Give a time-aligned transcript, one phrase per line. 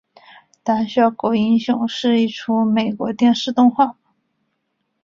[0.63, 3.95] 胆小狗英雄是一出美国电视动画。